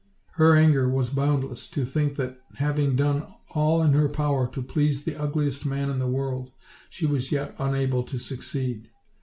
[0.31, 5.03] Her anger was boundless to think that, having done all in her power to please
[5.03, 6.49] the ugliest man in the world,
[6.89, 8.89] she was yet unable to succeed.